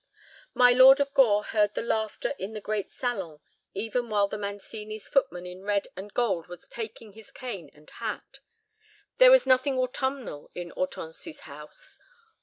[0.55, 3.39] My Lord of Gore heard the laughter in the great salon,
[3.75, 8.39] even while the Mancini's footman in red and gold was taking his cane and hat.
[9.19, 11.99] There was nothing autumnal in Hortense's house.